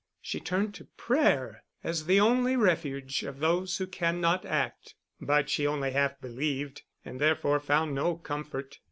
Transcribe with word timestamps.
She 0.19 0.39
turned 0.39 0.73
to 0.73 0.85
prayer 0.85 1.63
as 1.83 2.07
the 2.07 2.19
only 2.19 2.55
refuge 2.55 3.21
of 3.21 3.37
those 3.37 3.77
who 3.77 3.85
cannot 3.85 4.45
act, 4.45 4.95
but 5.21 5.47
she 5.47 5.67
only 5.67 5.91
half 5.91 6.19
believed, 6.19 6.81
and 7.05 7.21
therefore 7.21 7.59
found 7.59 7.93
no 7.93 8.15
comfort. 8.17 8.79